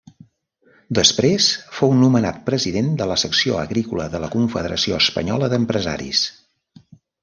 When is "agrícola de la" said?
3.67-4.33